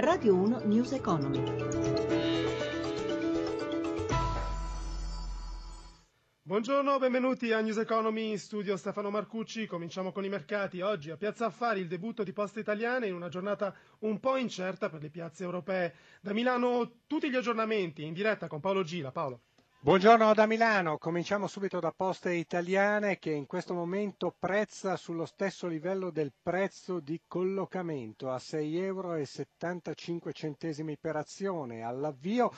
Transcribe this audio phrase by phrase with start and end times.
[0.00, 1.42] Radio 1 News Economy.
[6.40, 9.66] Buongiorno, benvenuti a News Economy in studio Stefano Marcucci.
[9.66, 10.82] Cominciamo con i mercati.
[10.82, 14.88] Oggi a Piazza Affari il debutto di Poste Italiane in una giornata un po' incerta
[14.88, 15.92] per le piazze europee.
[16.20, 19.10] Da Milano tutti gli aggiornamenti in diretta con Paolo Gila.
[19.10, 19.40] Paolo.
[19.80, 25.68] Buongiorno da Milano, cominciamo subito da Poste Italiane che in questo momento prezza sullo stesso
[25.68, 29.24] livello del prezzo di collocamento a 6,75 euro
[31.00, 31.84] per azione.
[31.84, 32.50] All'avvio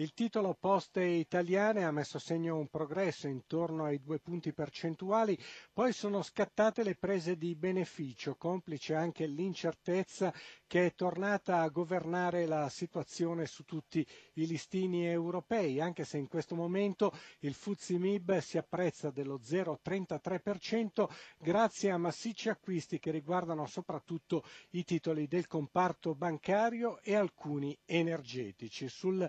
[0.00, 5.36] il titolo Poste Italiane ha messo segno un progresso intorno ai due punti percentuali,
[5.72, 10.32] poi sono scattate le prese di beneficio, complice anche l'incertezza
[10.68, 16.28] che è tornata a governare la situazione su tutti i listini europei, anche se in
[16.28, 21.08] questo momento il Fuzzi Mib si apprezza dello 0,33%
[21.38, 28.88] grazie a massicci acquisti che riguardano soprattutto i titoli del comparto bancario e alcuni energetici.
[28.88, 29.28] Sul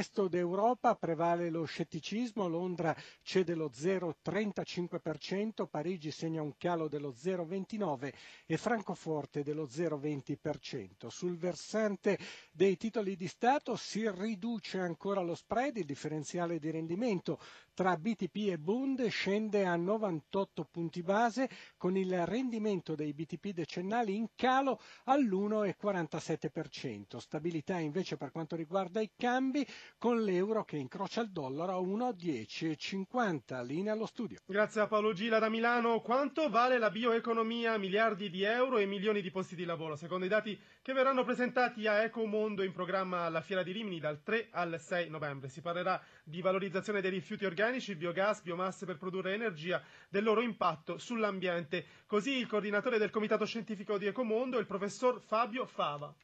[0.00, 8.10] resto d'Europa prevale lo scetticismo, Londra cede lo 0,35%, Parigi segna un calo dello 0,29%
[8.46, 11.08] e Francoforte dello 0,20%.
[11.08, 12.18] Sul versante
[12.50, 17.38] dei titoli di Stato si riduce ancora lo spread, il differenziale di rendimento
[17.74, 24.16] tra BTP e Bund scende a 98 punti base con il rendimento dei BTP decennali
[24.16, 27.18] in calo all'1,47%.
[27.18, 29.66] Stabilità invece per quanto riguarda i cambi
[29.98, 33.64] con l'euro che incrocia il dollaro a 1,1050.
[33.64, 34.38] Linea allo studio.
[34.46, 36.00] Grazie a Paolo Gila da Milano.
[36.00, 37.78] Quanto vale la bioeconomia?
[37.78, 41.86] Miliardi di euro e milioni di posti di lavoro, secondo i dati che verranno presentati
[41.86, 45.48] a Ecomondo in programma alla Fiera di Rimini dal 3 al 6 novembre.
[45.48, 50.98] Si parlerà di valorizzazione dei rifiuti organici, biogas, biomasse per produrre energia, del loro impatto
[50.98, 51.84] sull'ambiente.
[52.06, 56.14] Così il coordinatore del comitato scientifico di Ecomondo, il professor Fabio Fava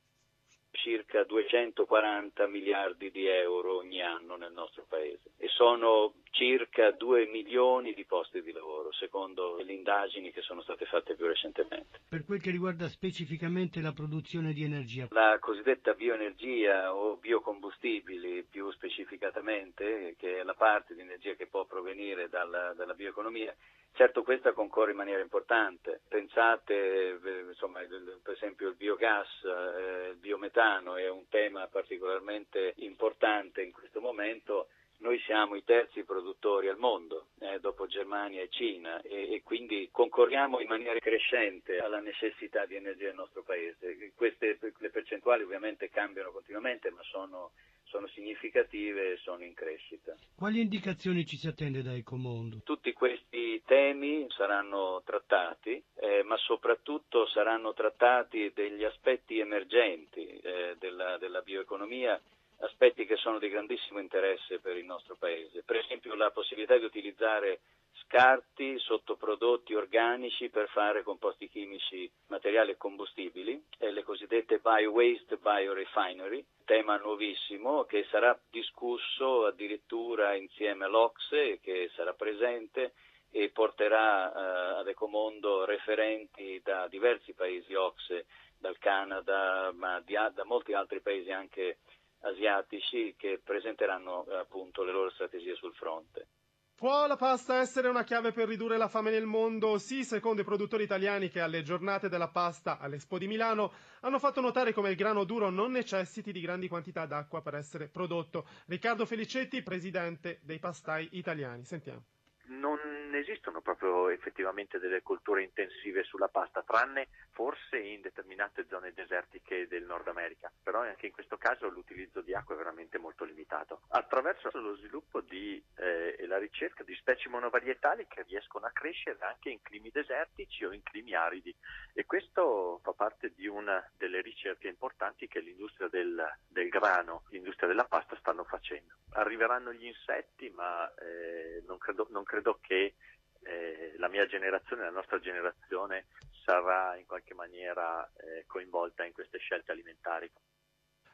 [0.77, 5.33] circa 240 miliardi di euro ogni anno nel nostro paese.
[5.39, 10.85] E sono circa 2 milioni di posti di lavoro, secondo le indagini che sono state
[10.85, 12.01] fatte più recentemente.
[12.09, 15.09] Per quel che riguarda specificamente la produzione di energia.
[15.11, 21.65] La cosiddetta bioenergia o biocombustibili più specificatamente, che è la parte di energia che può
[21.65, 23.55] provenire dalla, dalla bioeconomia,
[23.97, 27.81] Certo questa concorre in maniera importante, pensate insomma,
[28.23, 34.69] per esempio il biogas, eh, il biometano è un tema particolarmente importante in questo momento,
[34.99, 39.89] noi siamo i terzi produttori al mondo, eh, dopo Germania e Cina, e, e, quindi
[39.91, 44.13] concorriamo in maniera crescente alla necessità di energia del nostro paese.
[44.15, 47.53] Queste le percentuali ovviamente cambiano continuamente, ma sono
[47.87, 50.15] sono significative e sono in crescita.
[50.37, 52.61] Quali indicazioni ci si attende da Ecomondo?
[52.65, 61.17] Tutti questi temi saranno trattati, eh, ma soprattutto saranno trattati degli aspetti emergenti eh, della,
[61.19, 62.21] della bioeconomia
[62.61, 65.63] aspetti che sono di grandissimo interesse per il nostro Paese.
[65.63, 67.61] Per esempio la possibilità di utilizzare
[68.07, 76.45] scarti, sottoprodotti organici per fare composti chimici, materiali e combustibili, e le cosiddette bio-waste biorefinery,
[76.65, 82.95] tema nuovissimo che sarà discusso addirittura insieme all'Ocse che sarà presente
[83.31, 88.27] e porterà eh, ad Ecomondo referenti da diversi paesi Ocse,
[88.59, 91.79] dal Canada, ma di, da molti altri paesi anche
[92.21, 96.29] asiatici che presenteranno eh, appunto le loro strategie sul fronte.
[96.77, 99.79] Può la pasta essere una chiave per ridurre la fame nel mondo?
[99.79, 104.43] Sì, secondo i produttori italiani che alle giornate della pasta all'Expo di Milano hanno fatto
[104.43, 108.47] notare come il grano duro non necessiti di grandi quantità d'acqua per essere prodotto.
[108.67, 111.65] Riccardo Felicetti, presidente dei pastai italiani.
[111.65, 112.05] Sentiamo.
[112.49, 112.79] Non
[113.13, 119.85] esistono proprio effettivamente delle colture intensive sulla pasta, tranne forse in determinate zone desertiche del
[119.85, 123.83] Nord America, però anche in questo caso l'utilizzo di acqua è veramente molto limitato.
[123.89, 129.19] Attraverso lo sviluppo di, eh, e la ricerca di specie monovarietali che riescono a crescere
[129.21, 131.55] anche in climi desertici o in climi aridi
[131.95, 137.69] e questo fa parte di una delle ricerche importanti che l'industria del, del grano, l'industria
[137.69, 138.95] della pasta stanno facendo.
[139.11, 142.95] Arriveranno gli insetti, ma eh, non, credo, non credo che
[143.43, 146.07] eh, la mia generazione, la nostra generazione
[146.45, 150.31] sarà in qualche maniera eh, coinvolta in queste scelte alimentari.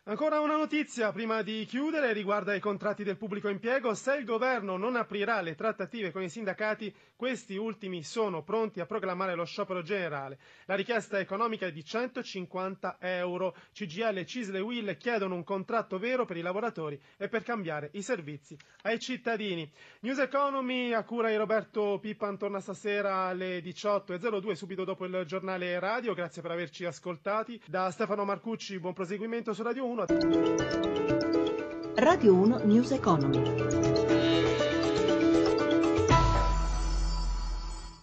[0.05, 3.95] Ancora una notizia prima di chiudere riguarda i contratti del pubblico impiego.
[3.95, 8.85] Se il governo non aprirà le trattative con i sindacati, questi ultimi sono pronti a
[8.85, 10.41] proclamare lo sciopero generale.
[10.65, 13.55] La richiesta economica è di 150 euro.
[13.73, 18.03] CGL, Cisle e Will chiedono un contratto vero per i lavoratori e per cambiare i
[18.03, 19.71] servizi ai cittadini.
[20.01, 25.79] News Economy a cura di Roberto Pippan torna stasera alle 18.02 subito dopo il giornale
[25.79, 26.13] radio.
[26.13, 27.63] Grazie per averci ascoltati.
[27.69, 30.07] Da Stefano Marcucci, buon proseguimento su Radio 1.
[31.97, 34.32] Radio 1 News Economy.